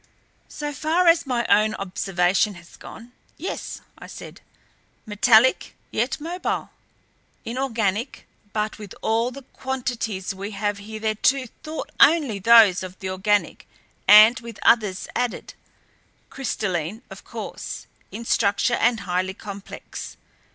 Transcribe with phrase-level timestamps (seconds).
[0.49, 4.41] "So far as my own observation has gone yes," I said.
[5.05, 6.71] "Metallic yet mobile.
[7.45, 13.67] Inorganic but with all the quantities we have hitherto thought only those of the organic
[14.07, 15.53] and with others added.
[16.31, 20.17] Crystalline, of course, in structure and highly complex.